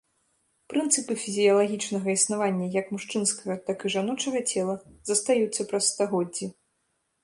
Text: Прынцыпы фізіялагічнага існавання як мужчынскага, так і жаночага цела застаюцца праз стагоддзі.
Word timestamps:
Прынцыпы 0.71 1.17
фізіялагічнага 1.23 2.07
існавання 2.17 2.71
як 2.79 2.91
мужчынскага, 2.97 3.53
так 3.71 3.77
і 3.89 3.95
жаночага 3.99 4.39
цела 4.51 4.75
застаюцца 5.15 5.61
праз 5.73 5.83
стагоддзі. 5.95 6.45